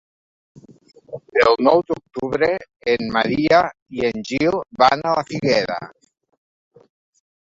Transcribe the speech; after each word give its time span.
El 1.41 1.51
nou 1.67 1.81
d'octubre 1.89 2.49
en 2.95 3.11
Maria 3.19 3.59
i 3.99 4.09
en 4.09 4.25
Gil 4.31 4.57
van 4.85 5.05
a 5.09 5.13
la 5.19 5.25
Figuera. 5.31 5.77